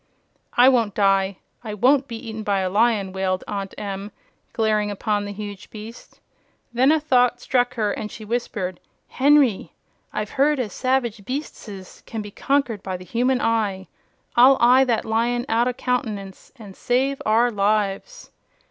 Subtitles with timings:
[0.57, 1.37] "I won't die.
[1.63, 4.11] I won't be eaten by a lion!" wailed Aunt Em,
[4.51, 6.19] glaring upon the huge beast.
[6.73, 8.79] Then a thought struck her, and she whispered,
[9.09, 9.73] "Henry,
[10.11, 13.89] I've heard as savage beastses can be conquered by the human eye.
[14.35, 18.31] I'll eye that lion out o' countenance an' save our lives."